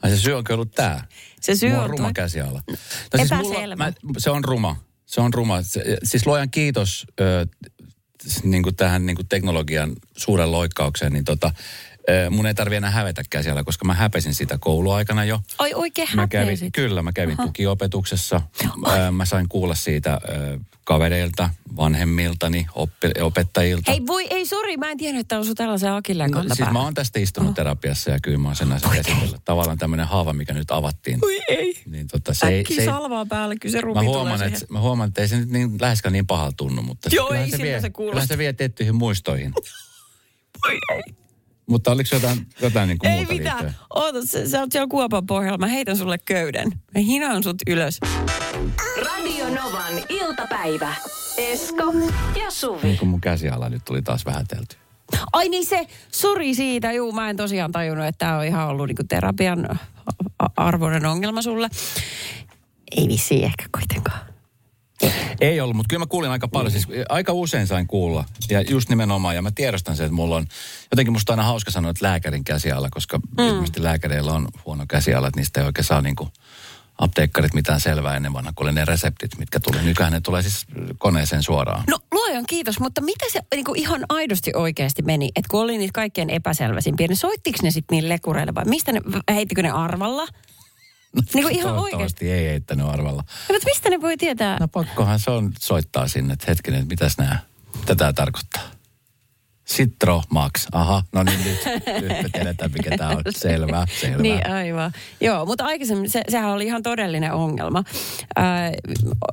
[0.02, 1.06] Ai se syy on ollut tää?
[1.40, 2.62] Se syy on ruma käsiala.
[2.68, 2.76] No,
[3.18, 4.76] siis mulla, mä, se on ruma.
[5.06, 5.62] Se on ruma.
[5.62, 7.46] Se, siis luojan kiitos ö,
[8.42, 11.52] niin kuin tähän niin kuin teknologian suuren loikkaukseen, niin tota,
[12.30, 15.40] mun ei tarvi enää hävetäkään siellä, koska mä häpesin sitä kouluaikana jo.
[15.58, 17.46] Oi oikein mä kävin, Kyllä, mä kävin Aha.
[17.46, 18.40] tukiopetuksessa.
[19.12, 20.20] Mä sain kuulla siitä
[20.84, 23.92] kavereilta, vanhemmiltani, oppi, opettajilta.
[23.92, 26.82] Ei voi, ei sori, mä en tiedä, että on sun tällaisen akilleen no, Siis mä
[26.82, 27.54] oon tästä istunut oh.
[27.54, 29.38] terapiassa ja kyllä mä oon sen asian käsitellä.
[29.44, 31.18] Tavallaan tämmöinen haava, mikä nyt avattiin.
[31.22, 31.82] Oi ei.
[31.86, 35.20] Niin, tota, se Äkki ei, salvaa päälle, kyllä se mä huomaan, että, mä huomaan, että
[35.20, 37.90] ei se nyt niin, läheskään niin pahalta tunnu, mutta Joo, ei se, vie, se
[38.28, 39.52] se vie tiettyihin muistoihin.
[40.66, 41.02] Oi ei.
[41.70, 43.38] Mutta oliko jotain, jotain niin kuin Ei mitään.
[43.38, 43.74] Liittyen?
[43.94, 45.58] Oota, sä, sä oot siellä kuopan pohjalla.
[45.58, 46.68] Mä heitän sulle köyden.
[46.68, 48.00] Mä hinaan sut ylös.
[49.06, 50.94] Radio Novan iltapäivä.
[51.36, 51.94] Esko
[52.42, 52.82] ja Suvi.
[52.82, 54.76] Niin kuin mun käsiala nyt tuli taas vähätelty.
[55.32, 56.92] Ai niin se, sori siitä.
[56.92, 59.78] Juu, mä en tosiaan tajunnut, että tämä on ihan ollut niinku terapian
[60.56, 61.68] arvoinen ongelma sulle.
[62.96, 64.29] Ei vissi ehkä kuitenkaan.
[65.40, 66.72] Ei ollut, mutta kyllä mä kuulin aika paljon.
[66.72, 68.24] Siis aika usein sain kuulla.
[68.50, 70.46] Ja just nimenomaan, ja mä tiedostan sen, että mulla on...
[70.92, 73.48] Jotenkin musta on aina hauska sanoa, että lääkärin käsiala, koska mm.
[73.48, 76.28] ilmeisesti lääkäreillä on huono käsiala, että niistä ei oikein saa niinku
[76.98, 79.82] apteekkarit mitään selvää ennen vanha, kun oli ne reseptit, mitkä tuli.
[79.82, 80.66] Nykyään ne tulee siis
[80.98, 81.84] koneeseen suoraan.
[81.90, 85.30] No luojan kiitos, mutta mitä se niin kuin ihan aidosti oikeasti meni?
[85.36, 89.00] Että kun oli niitä kaikkein epäselväisimpiä, niin soittiko ne sitten niille lekureille vai mistä ne,
[89.34, 90.26] heittikö ne arvalla?
[91.34, 92.32] Niin kuin ihan oikeasti.
[92.32, 93.22] ei heittänyt arvalla.
[93.48, 94.56] No, mutta mistä ne voi tietää?
[94.60, 97.38] No pakkohan se on soittaa sinne, että hetkinen, että mitäs nämä,
[97.86, 98.62] tätä tarkoittaa.
[99.70, 100.66] Citro Max.
[100.72, 101.58] Aha, no niin nyt,
[102.02, 103.22] nyt me tiedetään, mikä tämä on.
[103.30, 104.22] Selvä, selvä.
[104.22, 104.92] Niin, aivan.
[105.20, 107.84] Joo, mutta aikaisemmin se, sehän oli ihan todellinen ongelma.
[108.38, 108.44] Äh,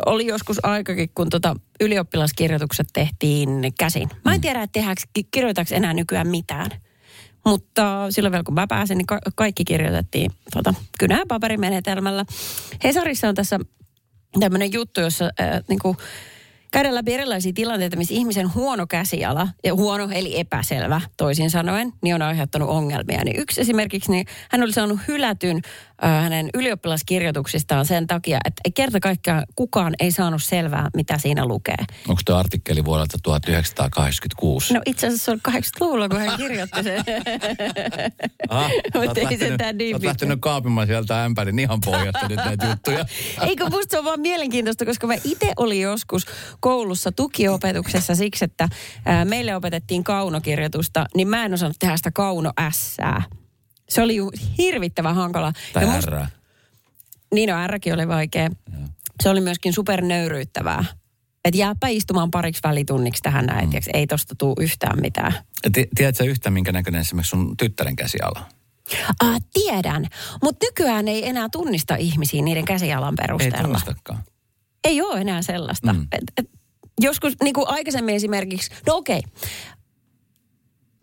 [0.06, 4.10] oli joskus aikakin, kun tota ylioppilaskirjoitukset tehtiin käsin.
[4.26, 4.42] Mä en mm.
[4.42, 4.80] tiedä, että
[5.32, 6.72] kirjoitaks enää nykyään mitään.
[7.48, 12.26] Mutta silloin vielä kun mä pääsin, niin ka- kaikki kirjoitettiin tota, kynää paperimenetelmällä.
[12.84, 13.60] Hesarissa on tässä
[14.40, 15.98] tämmöinen juttu, jossa äh, niin kuin
[16.72, 22.16] käydä läpi erilaisia tilanteita, missä ihmisen huono käsiala, ja huono eli epäselvä toisin sanoen, niin
[22.16, 23.24] on aiheuttanut ongelmia.
[23.24, 25.62] Niin yksi esimerkiksi, niin hän oli saanut hylätyn
[26.02, 31.78] hänen ylioppilaskirjoituksistaan sen takia, että kerta kaikkiaan kukaan ei saanut selvää, mitä siinä lukee.
[32.08, 34.74] Onko tuo artikkeli vuodelta 1986?
[34.74, 37.04] No itse asiassa se on 80-luvulla, kun hän kirjoitti sen.
[38.50, 43.06] Ah, Mutta ei lähtenyt, sentään niin lähtenyt kaapimaan sieltä ämpärin ihan pohjasta nyt näitä juttuja.
[43.48, 46.26] Eikö musta se on vaan mielenkiintoista, koska mä itse olin joskus
[46.60, 48.70] koulussa tukiopetuksessa siksi, että
[49.26, 53.24] meille opetettiin kaunokirjoitusta, niin mä en osannut tehdä sitä kauno ässää.
[53.90, 55.54] Se oli ju hirvittävän hankala.
[55.74, 56.26] Tai Ja musta- R.
[57.34, 58.50] Niin no, Rkin oli vaikea.
[59.24, 60.86] Se oli myöskin supernöyryyttävää.
[61.46, 63.80] Että jääpä istumaan pariksi välitunniksi tähän näin, mm.
[63.94, 65.34] ei tosta tuu yhtään mitään.
[65.74, 68.46] Ti- Tiedätkö yhtä, minkä näköinen esimerkiksi sun tyttären käsiala?
[69.24, 70.08] Ah, tiedän,
[70.44, 73.62] mutta nykyään ei enää tunnista ihmisiä niiden käsialan Ei perusteella.
[73.62, 74.24] tunnistakaan.
[74.84, 75.94] ei ole enää sellaista.
[75.94, 76.08] Mm.
[76.12, 76.50] Et, et,
[77.02, 79.22] joskus niin kuin aikaisemmin esimerkiksi, no okei,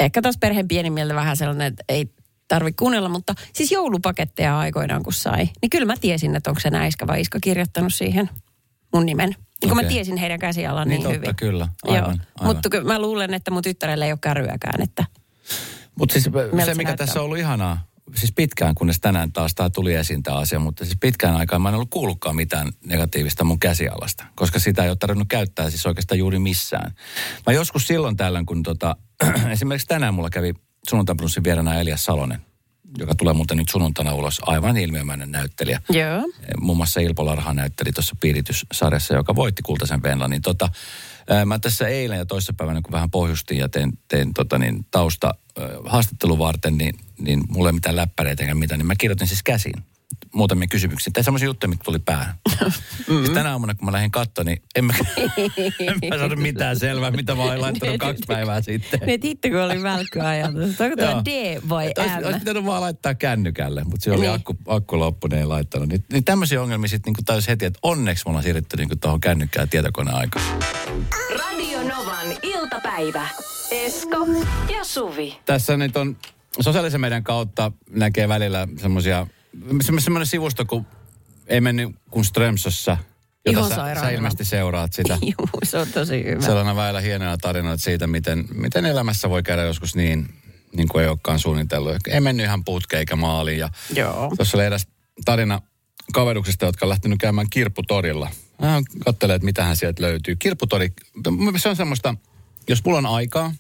[0.00, 2.13] ehkä taas perheen pienimmiltä vähän sellainen, että ei
[2.48, 6.70] tarvitse kuunnella, mutta siis joulupaketteja aikoinaan kun sai, niin kyllä mä tiesin, että onko se
[6.70, 8.30] Näiskä vai Iska kirjoittanut siihen
[8.94, 9.28] mun nimen.
[9.62, 11.36] Niin kun mä tiesin heidän käsialan niin, Niin totta, hyvin.
[11.36, 11.68] kyllä.
[11.84, 12.06] Aivan, Joo.
[12.08, 12.26] aivan.
[12.56, 15.04] Mutta mä luulen, että mun tyttärelle ei ole käryäkään, että
[15.98, 16.96] Mutta siis se mikä näyttää?
[16.96, 20.84] tässä on ollut ihanaa, siis pitkään, kunnes tänään taas tämä tuli esiin tämä asia, mutta
[20.84, 24.96] siis pitkään aikaan mä en ollut kuullutkaan mitään negatiivista mun käsialasta, koska sitä ei ole
[24.96, 26.92] tarvinnut käyttää siis oikeastaan juuri missään.
[27.46, 28.96] Mä joskus silloin tällöin, kun tota,
[29.50, 30.54] esimerkiksi tänään mulla kävi
[30.90, 32.40] sunnuntaibrunssin vieraana Elias Salonen,
[32.98, 35.80] joka tulee muuten nyt sunnuntaina ulos, aivan ilmiömäinen näyttelijä.
[35.90, 36.22] joo.
[36.60, 40.28] Muun muassa Ilpo Larha näytteli tuossa piirityssarjassa, joka voitti Kultaisen Venla.
[40.28, 40.68] Niin tota,
[41.30, 45.34] ää, mä tässä eilen ja toissapäivänä, kun vähän pohjustin ja tein, tein tota niin, tausta
[45.58, 49.42] ää, haastattelun varten, niin, niin mulla ei mitään läppäreitä eikä mitään, niin mä kirjoitin siis
[49.42, 49.84] käsiin
[50.34, 51.10] muutamia kysymyksiä.
[51.14, 52.34] Tai semmoisia juttuja, mitkä tuli päähän.
[53.08, 53.34] Mm-hmm.
[53.34, 54.92] Tänä aamuna, kun mä lähdin katsoa, niin en mä,
[55.80, 59.00] en mä saanut mitään selvää, mitä mä olin laittanut kaksi päivää sitten.
[59.06, 60.80] Ne itse kun oli välkkyajatus.
[60.80, 62.38] Onko tuo D vai Että Olisi, olisi M?
[62.38, 64.32] pitänyt vaan laittaa kännykälle, mutta se oli Niin.
[64.32, 65.88] akku, akku loppu, ne ei laittanut.
[65.88, 69.20] Niin, niin tämmöisiä ongelmia sitten niin tajus heti, että onneksi me ollaan siirrytty niin tuohon
[69.20, 70.44] kännykkään tietokoneaikaan.
[71.38, 73.28] Radio Novan iltapäivä.
[73.70, 74.26] Esko
[74.72, 75.36] ja Suvi.
[75.46, 76.16] Tässä nyt on
[76.60, 79.26] sosiaalisen median kautta näkee välillä semmoisia,
[80.00, 80.86] semmoinen sivusto, kun
[81.46, 82.96] ei mennyt kuin Strömsössä,
[83.46, 85.18] jota sä, sä ilmeisesti seuraat sitä.
[85.38, 86.40] Juu, se on tosi hyvä.
[86.40, 90.28] Sellainen väillä hienoja tarinoita siitä, miten, miten elämässä voi käydä joskus niin,
[90.76, 91.96] niin kuin ei olekaan suunnitellut.
[92.08, 93.58] Ei mennyt ihan putkeen eikä maaliin.
[93.58, 94.32] Ja Joo.
[94.36, 94.86] Tuossa oli edes
[95.24, 95.60] tarina
[96.12, 98.30] kaveruksista, jotka on lähtenyt käymään kirpputorilla.
[98.60, 100.36] Mä katselen, että mitähän sieltä löytyy.
[100.36, 100.92] Kirpputori,
[101.56, 102.14] se on semmoista,
[102.68, 103.52] jos mulla on aikaa,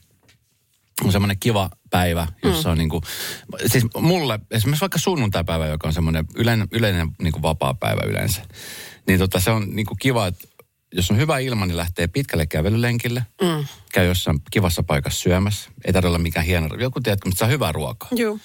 [1.04, 2.72] on semmoinen kiva päivä, jossa mm.
[2.72, 3.02] on niinku,
[3.66, 8.42] siis mulle, esimerkiksi vaikka sunnuntaipäivä, joka on semmoinen yleinen, yleinen niinku vapaa päivä yleensä,
[9.06, 10.48] niin tota, se on niinku kiva, että
[10.92, 13.66] jos on hyvä ilma, niin lähtee pitkälle kävelylenkille, mm.
[13.92, 15.70] käy jossain kivassa paikassa syömässä.
[15.84, 18.08] Ei tarvitse olla mikään hieno, joku tiedätkö, mutta saa hyvää ruokaa.
[18.12, 18.38] Joo.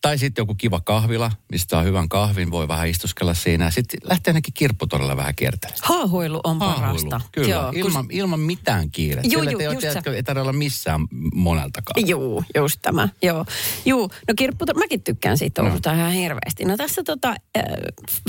[0.00, 3.70] Tai sitten joku kiva kahvila, mistä saa hyvän kahvin, voi vähän istuskella siinä.
[3.70, 5.80] Sitten lähtee ainakin kirpputorilla vähän kiertelemään.
[5.82, 7.20] Haahuilu on parasta.
[7.32, 9.30] Kyllä, Joo, ilman, ilman mitään kiirettä.
[9.30, 11.00] Siellä juu, ei, ole, tiedätkö, ei tarvitse olla missään
[11.34, 12.08] moneltakaan.
[12.08, 13.08] Juu, just tämä.
[13.22, 13.44] Joo.
[13.84, 16.64] Juu, no kirpputor, mäkin tykkään siitä Oulusta ihan hirveästi.
[16.64, 17.34] No tässä tota,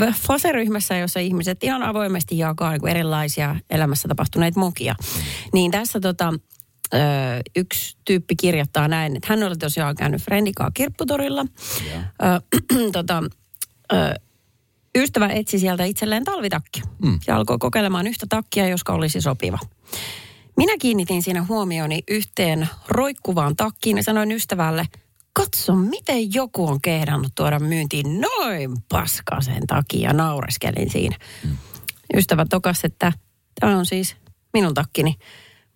[0.02, 4.94] äh, FASE-ryhmässä, jossa ihmiset ihan avoimesti jakaa niin erilaisia elämässä tapahtuneita mokia,
[5.52, 6.34] niin tässä tota,
[6.94, 6.98] ö,
[7.56, 11.46] yksi tyyppi kirjoittaa näin, että hän oli tosiaan käynyt Frendikaa kirpputorilla.
[12.22, 12.40] Ö,
[12.92, 13.22] tota,
[13.92, 13.96] ö,
[14.98, 17.18] ystävä etsi sieltä itselleen talvitakkia mm.
[17.26, 19.58] ja alkoi kokeilemaan yhtä takkia, joska olisi sopiva.
[20.56, 24.86] Minä kiinnitin siinä huomioni yhteen roikkuvaan takkiin ja sanoin ystävälle,
[25.32, 31.16] katso miten joku on kehdannut tuoda myyntiin noin paskasen takia ja naureskelin siinä.
[31.44, 31.56] Mm.
[32.14, 33.12] Ystävä tokas, että
[33.60, 34.16] tämä on siis
[34.52, 35.14] minun takkini.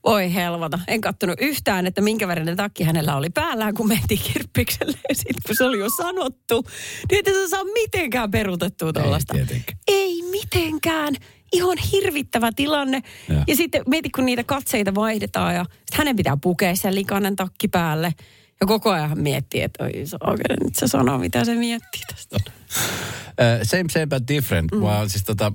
[0.07, 0.79] Voi helvata.
[0.89, 4.99] En kattonut yhtään, että minkä värinen takki hänellä oli päällään, kun mentiin kirppikselle.
[5.09, 6.67] Ja sitten kun se oli jo sanottu,
[7.11, 9.35] niin että se saa mitenkään peruutettua tuollaista.
[9.35, 9.79] tietenkään.
[9.89, 11.15] Ei mitenkään.
[11.53, 13.03] Ihan hirvittävä tilanne.
[13.29, 13.45] Ja.
[13.47, 17.69] Ja, sitten mieti, kun niitä katseita vaihdetaan ja sitten hänen pitää pukea sen likainen takki
[17.69, 18.15] päälle.
[18.61, 22.37] Ja koko ajan hän miettii, että oi saakeli, nyt se sanoo, mitä se miettii tästä.
[22.37, 24.73] Uh, same, same but different.
[24.73, 24.83] Mm.
[24.83, 25.53] Oon siis tota,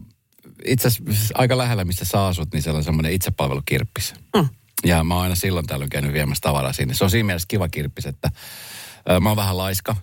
[0.66, 4.14] itse asiassa aika lähellä, missä sä asut, niin siellä on semmoinen itsepalvelukirppis.
[4.36, 4.50] Mm.
[4.86, 6.94] Ja mä oon aina silloin tällöin käynyt viemässä tavaraa sinne.
[6.94, 8.32] Se on siinä mielessä kiva kirppis, että
[9.10, 9.96] ö, mä oon vähän laiska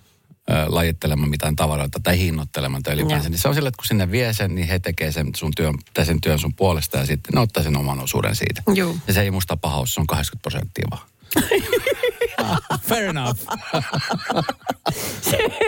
[0.49, 3.25] ö, lajittelemaan mitään tavaroita tai hinnoittelemaan tai ylipäänsä.
[3.27, 3.31] Joo.
[3.31, 5.75] Niin se on sille, että kun sinne vie sen, niin he tekee sen sun työn,
[5.93, 8.63] tai sen työn sun puolesta ja sitten ne ottaa sen oman osuuden siitä.
[8.75, 8.97] Juu.
[9.07, 11.07] Ja se ei musta pahaus, se on 80 prosenttia vaan.
[12.87, 13.39] Fair enough.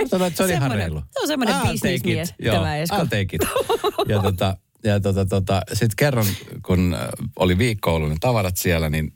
[0.10, 1.00] Sanoin, että se on ihan Semmoinen- reilu.
[1.12, 2.34] se on semmoinen bisnesmies.
[2.40, 2.96] Joo, tämä Esko.
[2.96, 3.42] I'll take it.
[4.08, 6.26] Ja tota, ja tota, tota, sitten kerran,
[6.66, 6.98] kun
[7.36, 9.14] oli viikko ollut ne tavarat siellä, niin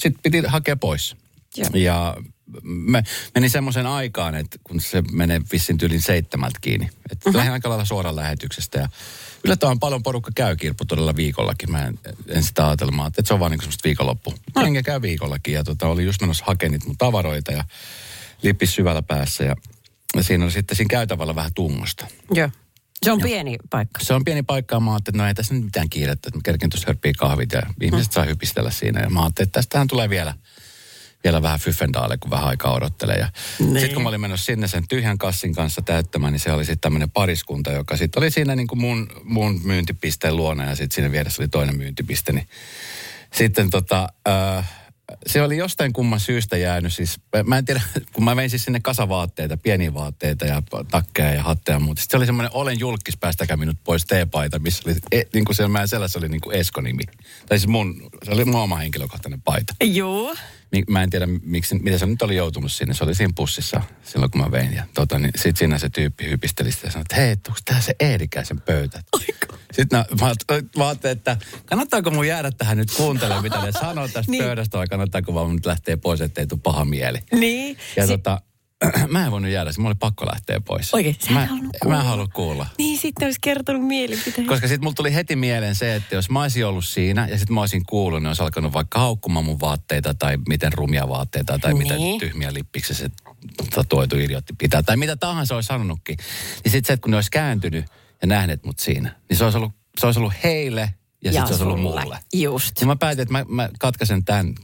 [0.00, 1.16] sitten piti hakea pois.
[1.56, 2.16] Ja, ja
[2.62, 3.02] me,
[3.34, 6.90] meni semmoisen aikaan, että kun se menee vissin tyylin seitsemältä kiinni.
[7.10, 7.36] Että uh-huh.
[7.36, 8.88] lähdin aika lailla suoraan lähetyksestä ja
[9.44, 11.70] yllättävän paljon porukka käy kirppu todella viikollakin.
[11.70, 11.98] Mä en,
[12.28, 14.34] en sitä ajatelmaa, että se on vaan niin semmoista viikonloppu.
[14.54, 14.62] No.
[14.62, 17.64] Enkä käy viikollakin ja tota, oli just menossa hakemaan mun tavaroita ja
[18.42, 19.56] lippis syvällä päässä ja,
[20.16, 22.06] ja siinä oli sitten siinä käytävällä vähän tungosta.
[22.30, 22.50] Joo.
[23.02, 24.04] Se on ja pieni paikka.
[24.04, 26.38] Se on pieni paikka ja mä ajattelin, että no ei tässä nyt mitään kiirettä, että
[26.38, 28.14] mä kerkin tuossa hörppii kahvit ja ihmiset hmm.
[28.14, 29.00] saa hypistellä siinä.
[29.00, 30.34] Ja mä ajattelin, että tästähän tulee vielä
[31.24, 33.16] vielä vähän fyffendaale, kun vähän aikaa odottelee.
[33.16, 33.72] Ja niin.
[33.72, 36.80] sitten kun mä olin mennyt sinne sen tyhjän kassin kanssa täyttämään, niin se oli sitten
[36.80, 41.12] tämmöinen pariskunta, joka sitten oli siinä niin kuin mun, mun myyntipisteen luona ja sitten siinä
[41.12, 42.32] vieressä oli toinen myyntipiste.
[42.32, 42.48] Niin
[43.34, 44.81] sitten tota, äh,
[45.26, 47.80] se oli jostain kumman syystä jäänyt siis, mä en tiedä,
[48.12, 52.00] kun mä vein siis sinne kasavaatteita, pieniä vaatteita ja takkeja ja hatteja ja muuta.
[52.00, 55.56] Sitten se oli semmoinen olen julkis, päästäkää minut pois teepaita, missä oli, e, niin kuin
[55.56, 57.02] siellä mä sellaisessa oli niin kuin Esko-nimi.
[57.48, 59.74] Tai siis mun, se oli mun oma henkilökohtainen paita.
[59.84, 60.34] Joo
[60.88, 62.94] mä en tiedä, miksi, miten se nyt oli joutunut sinne.
[62.94, 64.74] Se oli siinä pussissa silloin, kun mä vein.
[64.74, 67.80] Ja tota, niin sit siinä se tyyppi hypisteli sitä ja sanoi, että hei, onko tää
[67.80, 69.02] se Eerikäisen pöytä?
[69.12, 69.58] Oiko?
[69.72, 70.04] Sitten mä,
[70.76, 74.44] mä ajattelin, että kannattaako mun jäädä tähän nyt kuuntelemaan, mitä ne sanoo tästä niin.
[74.44, 77.18] pöydästä, vai kannattaako vaan nyt lähteä pois, ettei tule paha mieli.
[77.32, 77.76] Niin.
[77.96, 78.40] Ja si- tota,
[79.08, 80.94] mä en voinut jäädä, mulla oli pakko lähteä pois.
[80.94, 81.48] Oikein, sä mä,
[81.80, 82.04] kuulla.
[82.04, 82.66] mä en kuulla.
[82.78, 84.46] Niin, sitten olisi kertonut mielipiteen.
[84.46, 87.54] Koska sitten mulla tuli heti mieleen se, että jos mä olisin ollut siinä ja sitten
[87.54, 91.74] mä olisin kuullut, niin olisi alkanut vaikka haukkumaan mun vaatteita tai miten rumia vaatteita tai
[91.74, 91.82] niin.
[91.82, 93.08] miten tyhmiä lippiksi se
[93.74, 96.16] tatuoitu idiotti pitää tai mitä tahansa olisi sanonutkin.
[96.64, 97.84] Niin sitten se, että kun ne olisi kääntynyt
[98.22, 101.46] ja nähneet mut siinä, niin se olisi ollut, se olisi ollut heille ja, ja sitten
[101.46, 102.18] se olisi ollut mulle.
[102.32, 102.80] Just.
[102.80, 104.54] Ja mä päätin, että mä, mä katkaisen tämän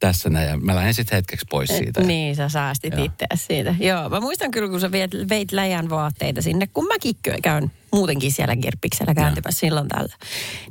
[0.00, 2.00] tässä näin ja mä lähden sitten hetkeksi pois siitä.
[2.00, 3.74] Niin, sä säästit itseäsi siitä.
[3.80, 8.32] Joo, mä muistan kyllä, kun sä veit, veit läjän vaatteita sinne, kun mäkin käyn muutenkin
[8.32, 10.14] siellä kirppiksellä kääntymässä silloin tällä.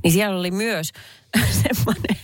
[0.03, 0.91] Niin siellä oli myös
[1.63, 2.17] semmoinen,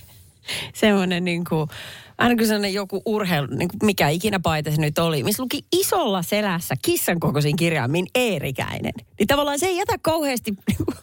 [0.73, 1.69] semmoinen niin kuin,
[2.17, 5.65] aina kun sellainen joku urheilu, niin kuin mikä ikinä paita se nyt oli, missä luki
[5.71, 8.93] isolla selässä kissan kokoisin kirjaimin Eerikäinen.
[9.19, 10.97] Niin tavallaan se ei jätä kauheasti niin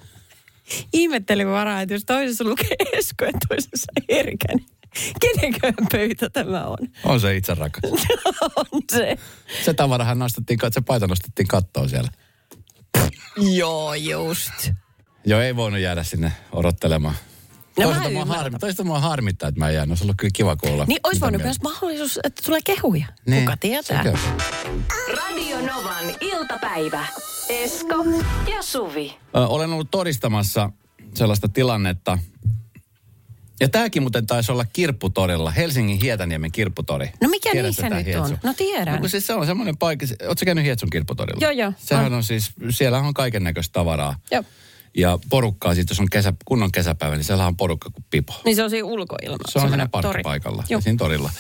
[0.93, 4.67] ihmettelin varaa, että jos toisessa lukee Esko ja toisessa Eerikäinen.
[5.21, 6.79] Kenenkään pöytä tämä on?
[7.05, 7.83] On se itse rakas.
[8.57, 9.19] on se.
[9.65, 12.11] Se tavarahan nostettiin, se paita nostettiin kattoon siellä.
[13.37, 14.71] Joo, just.
[15.25, 17.15] Joo, ei voinut jäädä sinne odottelemaan.
[17.79, 19.91] No toisaalta, mua harmi, toisaalta mua harmittaa, että mä en jäänyt.
[19.91, 20.85] Olisi ollut kyllä kiva kuulla.
[20.89, 23.07] Niin olisi voinut myös mahdollisuus, että tulee kehuja.
[23.27, 24.05] Niin, Kuka tietää?
[24.05, 24.19] Sekä.
[25.17, 27.07] Radio Novan iltapäivä.
[27.49, 28.05] Esko
[28.53, 29.19] ja Suvi.
[29.37, 30.71] Ö, olen ollut todistamassa
[31.15, 32.19] sellaista tilannetta,
[33.63, 37.11] ja tämäkin muuten taisi olla kirpputorilla, Helsingin Hietaniemen kirpputori.
[37.21, 38.33] No mikä Tiedätkö niissä nyt Hietsu?
[38.33, 38.39] on?
[38.43, 39.03] No tiedän.
[39.03, 41.41] No siis se on semmoinen paikka, ootko käynyt Hietsun kirpputorilla?
[41.41, 41.73] Joo, joo.
[41.79, 44.17] Sehän on, on siis, siellä on kaiken näköistä tavaraa.
[44.31, 44.45] Joo.
[44.97, 48.33] Ja porukkaa, sitten jos on kesä, kunnon kesäpäivä, niin siellä on porukka kuin pipo.
[48.45, 49.39] Niin se on siinä ulkoilma.
[49.49, 50.83] Se on siinä parkkipaikalla, tori.
[50.83, 51.31] siinä torilla.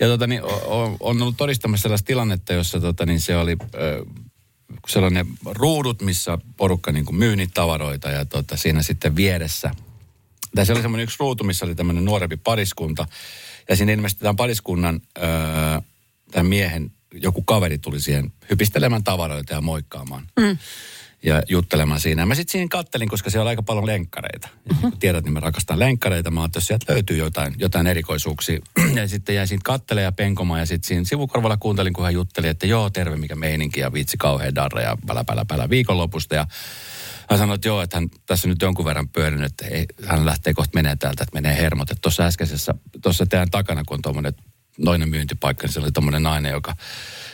[0.00, 3.56] Ja tota, niin, on, on ollut todistamassa sellaista tilannetta, jossa tota, niin se oli...
[3.74, 4.04] Ö,
[4.88, 9.70] sellainen ruudut, missä porukka niin kuin myy niitä tavaroita ja tota, siinä sitten vieressä–
[10.56, 13.06] tässä oli semmoinen yksi ruutu, missä oli tämmöinen nuorempi pariskunta.
[13.68, 15.26] Ja siinä ilmeisesti tämän pariskunnan, öö,
[16.30, 20.26] tämän miehen, joku kaveri tuli siihen hypistelemään tavaroita ja moikkaamaan.
[20.40, 20.58] Mm.
[21.22, 22.22] Ja juttelemaan siinä.
[22.22, 24.48] Ja mä sitten siinä kattelin, koska siellä on aika paljon lenkkareita.
[24.52, 24.90] Ja mm-hmm.
[24.90, 26.30] kun tiedät, niin mä rakastan lenkkareita.
[26.30, 28.60] Mä ajattelin, että sieltä löytyy jotain, jotain erikoisuuksia.
[28.94, 30.60] ja sitten jäin siitä kattelemaan ja penkomaan.
[30.60, 33.80] Ja sitten siinä sivukorvalla kuuntelin, kun hän jutteli, että joo, terve, mikä meininki.
[33.80, 36.34] Ja viitsi kauhean darra ja pälä, pälä, pälä viikonlopusta.
[36.34, 36.46] Ja
[37.30, 40.54] hän sanoi, että joo, että hän tässä nyt jonkun verran pyörinyt, että ei, hän lähtee
[40.54, 41.90] kohta menee täältä, että menee hermot.
[41.90, 44.32] Että tuossa äskeisessä, tuossa teidän takana, kun on tuommoinen
[44.78, 46.76] noinen myyntipaikka, niin se oli tuommoinen nainen, joka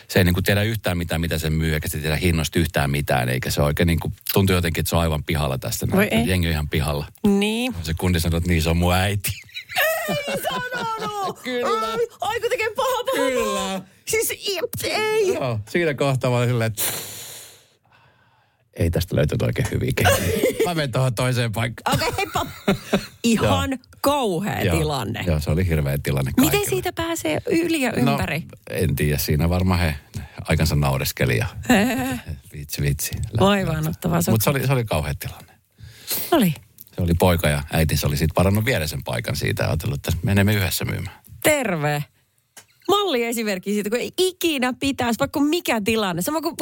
[0.08, 2.90] se ei niin kuin tiedä yhtään mitään, mitä se myy, eikä se tiedä hinnoista yhtään
[2.90, 5.86] mitään, eikä se oikein niin kuin, tuntuu jotenkin, että se on aivan pihalla tästä.
[5.90, 6.28] Voi ei.
[6.28, 7.06] Jengi on ihan pihalla.
[7.26, 7.74] Niin.
[7.82, 9.30] Se kundi sanoi, että niin se on mun äiti.
[10.08, 11.40] Ei sanonut!
[11.44, 11.92] Kyllä.
[11.92, 13.28] Ai, ai kun tekee paha, paha.
[13.28, 13.82] Kyllä.
[14.04, 14.30] Siis
[14.84, 15.34] ei.
[15.34, 16.82] Joo, siinä kohtaa olin silleen, että
[18.76, 19.92] ei tästä löytynyt oikein hyvin
[20.66, 21.96] Mä menen tuohon toiseen paikkaan.
[21.96, 22.46] Okei, okay, heippa.
[23.24, 25.24] Ihan kauhea joo, tilanne.
[25.26, 26.52] Joo, se oli hirveä tilanne kaikille.
[26.52, 28.40] Miten siitä pääsee yli ja no, ympäri?
[28.40, 29.94] No, en tiedä, siinä varmaan he
[30.48, 31.46] aikansa naureskeli ja
[32.52, 33.10] vitsi vitsi.
[33.40, 34.20] Vaivaanottavaa.
[34.30, 35.52] Mutta se oli, se oli kauhea tilanne.
[36.30, 36.54] Oli.
[36.96, 40.26] Se oli poika ja äiti, se oli sitten parannut vieressä paikan siitä ja ajatellut, että
[40.26, 41.16] menemme yhdessä myymään.
[41.42, 42.04] Terve
[42.88, 46.22] malliesimerkki siitä, kun ei ikinä pitäisi, vaikka mikä tilanne.
[46.22, 46.56] Sama kuin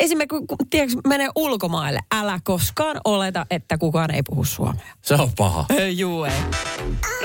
[0.00, 4.84] esimerkiksi, kun tiedätkö, menee ulkomaille, älä koskaan oleta, että kukaan ei puhu suomea.
[5.02, 5.64] Se on paha.
[5.78, 6.32] Ei, juu ei.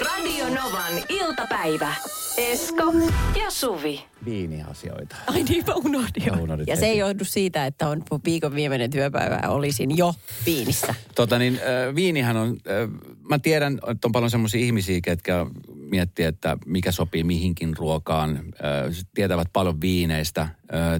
[0.06, 1.96] Radio Novan iltapäivä.
[2.38, 2.93] Esko
[3.39, 4.04] ja Suvi.
[4.26, 5.15] Viiniasioita.
[5.28, 6.34] Ai niin, mä unohdin.
[6.36, 10.13] Mä unohdin ja se ei johdu siitä, että on viikon viimeinen työpäivä ja olisin jo
[10.45, 10.95] Viinissä.
[11.15, 11.60] Tota niin,
[11.95, 12.58] viinihän on,
[13.30, 15.45] mä tiedän, että on paljon semmoisia ihmisiä, ketkä
[15.76, 18.54] miettii, että mikä sopii mihinkin ruokaan,
[19.13, 20.48] tietävät paljon viineistä,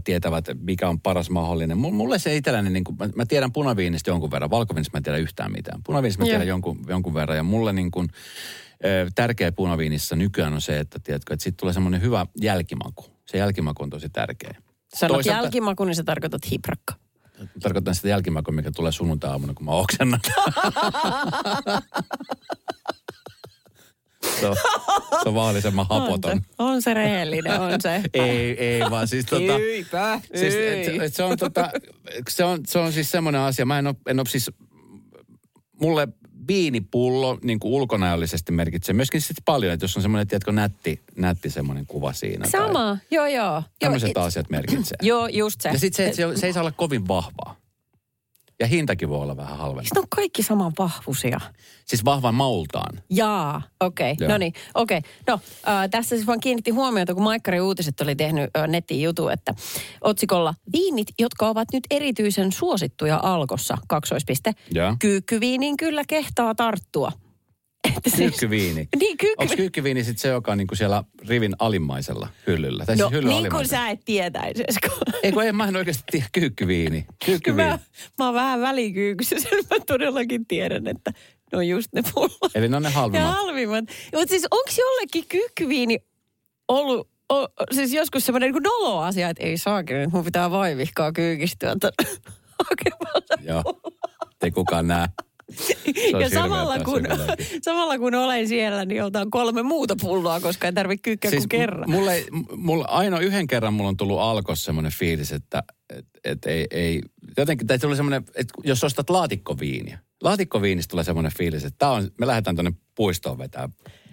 [0.04, 1.78] tietävät, mikä on paras mahdollinen.
[1.78, 5.52] Mulle se itselläni, niin kuin, mä, tiedän punaviinistä jonkun verran, valkoviinistä mä en tiedä yhtään
[5.52, 5.82] mitään.
[5.84, 8.10] Punaviinista mä tiedän jonkun, jonkun verran ja mulle niin kuin,
[9.16, 13.06] tärkeä punaviinissa nykyään on se, että, tiedätkö, että siitä tulee semmoinen hyvä jälkimaku.
[13.26, 14.56] Se jälkimaku on tosi tärkeä.
[14.96, 16.94] Sanot Toisaalta- jälkimaku, niin sä tarkoitat hiprakka.
[17.60, 20.20] Tarkoitan sitä jälkimakua, mikä tulee sunnuntai-aamuna, kun mä oksennan.
[24.40, 24.56] se, on,
[25.24, 26.32] se on vaalisemman hapoton.
[26.32, 28.02] On se, on se rehellinen, on se.
[28.14, 29.54] Ei, ei vaan siis tota...
[29.54, 31.72] Eipä, Siis, et, et se, on, tota,
[32.30, 34.52] se, on, se on siis semmoinen asia, mä en ole, en ole siis,
[35.82, 36.08] mulle
[36.48, 41.50] viinipullo niin kuin ulkonäöllisesti merkitsee myöskin sit paljon, että jos on semmoinen, tiedätkö, nätti, nätti
[41.50, 42.48] semmoinen kuva siinä.
[42.52, 43.46] Tai Sama, joo joo.
[43.46, 44.98] joo tämmöiset it- asiat merkitsee.
[45.02, 45.70] Joo, just se.
[45.70, 47.56] Ja sitten se, että se, se ei saa olla kovin vahvaa.
[48.60, 49.90] Ja hintakin voi olla vähän halvempi.
[49.96, 51.40] Ne on kaikki saman vahvuisia.
[51.86, 53.02] Siis vahvan maultaan.
[53.10, 54.12] Jaa, okei.
[54.12, 54.28] Okay.
[54.28, 54.98] No niin, okei.
[54.98, 55.12] Okay.
[55.28, 59.28] No, äh, tässä siis vaan kiinnitti huomiota, kun Maikkari Uutiset oli tehnyt äh, nettiin jutu,
[59.28, 59.54] että
[60.02, 64.54] otsikolla viinit, jotka ovat nyt erityisen suosittuja alkossa, kaksoispiste.
[65.00, 67.12] Kyykkyviiniin kyllä kehtaa tarttua.
[67.98, 68.88] Että siis- Kyykkyviini.
[69.00, 69.36] Niin, kyykky...
[69.38, 72.86] Onko kyykkyviini sitten se, joka on niinku siellä rivin alimmaisella hyllyllä?
[72.86, 74.88] Tai No, siis hyllyn niin kuin sä et tietäisi, Esko.
[75.24, 77.02] Ei kun en, mä en oikeasti tiedä kyykkyviini.
[77.02, 77.70] Kyllä Kyykkyviini.
[77.70, 77.80] mä,
[78.20, 81.12] mä oon vähän välikyykyssä, sen mä todellakin tiedän, että
[81.52, 82.56] ne on just ne pullot.
[82.56, 83.34] Eli ne on ne halvimmat.
[83.36, 83.86] halvimmat.
[84.14, 85.98] Mutta siis onko jollekin kyykkyviini
[86.68, 91.12] ollut o, siis joskus semmoinen niin nolo asia, että ei saakin, nyt mun pitää vaivihkaa
[91.12, 91.70] kyykistyä
[92.70, 93.22] hakemaan.
[93.44, 93.64] Joo.
[94.44, 95.08] Ei kukaan näe.
[96.20, 97.02] Ja samalla kun,
[97.62, 101.60] samalla kun olen siellä, niin otan kolme muuta pulloa, koska ei tarvitse kyykkyä siis, kuin
[101.60, 101.90] kerran.
[101.90, 106.68] Mulle, mulle, ainoa yhden kerran mulla on tullut alkos semmoinen fiilis, että et, et ei,
[106.72, 107.02] ei,
[107.38, 112.12] jotenkin, tai tuli semmoinen, että jos ostat laatikkoviiniä, laatikkoviinistä tulee semmoinen fiilis, että tää on,
[112.20, 113.70] me lähdetään tuonne puistoon vetää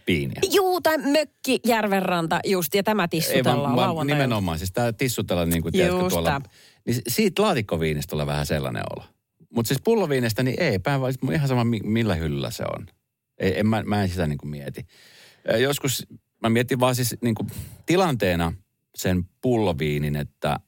[0.06, 0.40] viiniä.
[0.52, 4.16] Juu, tai mökki, järvenranta just, ja tämä Ei tissutellaan vaan, vaan lauantai.
[4.16, 6.40] nimenomaan, siis tää tissutella niin kuin tiedätkö tuolla.
[6.86, 9.04] Niin siitä laatikkoviinistä tulee vähän sellainen olo.
[9.54, 12.86] Mutta siis pulloviinistä, niin ei, päin vaan ihan sama mi- millä hyllyllä se on.
[13.38, 14.86] Ei, en, mä, mä en sitä niin kuin mieti.
[15.58, 16.06] Joskus
[16.42, 17.48] mä mietin vaan siis niin kuin
[17.86, 18.52] tilanteena
[18.94, 20.60] sen pulloviinin, että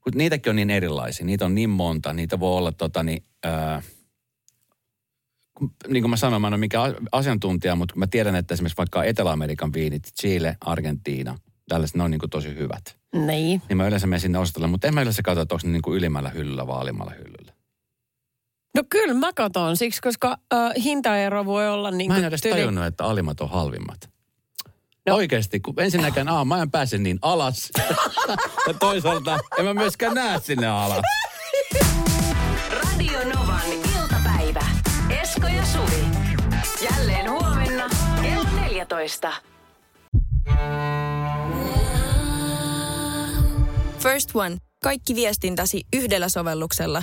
[0.00, 3.82] kun niitäkin on niin erilaisia, niitä on niin monta, niitä voi olla tota niin, ää,
[5.88, 9.04] niin kuin mä sanoin, mä en ole mikään asiantuntija, mutta mä tiedän, että esimerkiksi vaikka
[9.04, 12.96] Etelä-Amerikan viinit, Chile, Argentiina, tällaiset, ne on niin kuin tosi hyvät.
[13.12, 13.62] Niin.
[13.68, 15.82] Niin mä yleensä menen sinne ostella, mutta en mä yleensä katso, että onko ne niin
[15.82, 17.35] kuin ylimmällä hyllyllä vai alimmalla hyllyllä.
[18.76, 22.52] No kyllä mä katon siksi, koska äh, hintaero voi olla niin Mä en edes tyli-
[22.54, 24.10] tajunnut, että alimmat on halvimmat.
[25.06, 25.14] No.
[25.14, 27.70] Oikeasti, kun ensinnäkään, aa, mä en pääse niin alas.
[28.68, 31.02] ja toisaalta en mä myöskään näe sinne alas.
[32.70, 34.66] Radio Novan iltapäivä.
[35.22, 36.04] Esko ja Suvi.
[36.90, 37.88] Jälleen huomenna
[38.22, 39.32] kello 14.
[43.98, 44.56] First One.
[44.82, 47.02] Kaikki viestintäsi yhdellä sovelluksella.